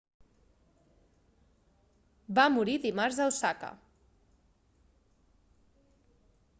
va 2.41 2.47
morir 2.55 2.77
dimarts 2.87 3.21
a 3.21 3.29
osaka 3.33 3.71